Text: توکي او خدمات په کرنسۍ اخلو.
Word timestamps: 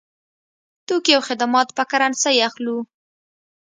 توکي 0.87 1.11
او 1.17 1.21
خدمات 1.29 1.67
په 1.77 1.83
کرنسۍ 1.91 2.37
اخلو. 2.47 2.77